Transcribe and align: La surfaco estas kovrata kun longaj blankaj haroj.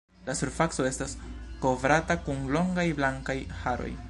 La 0.29 0.33
surfaco 0.37 0.85
estas 0.91 1.13
kovrata 1.67 2.19
kun 2.25 2.43
longaj 2.57 2.91
blankaj 3.03 3.41
haroj. 3.65 3.97